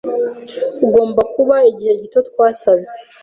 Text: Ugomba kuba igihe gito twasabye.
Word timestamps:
Ugomba 0.85 1.21
kuba 1.33 1.55
igihe 1.69 1.93
gito 2.01 2.19
twasabye. 2.27 2.93